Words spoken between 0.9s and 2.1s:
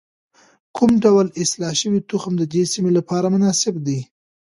ډول اصلاح شوی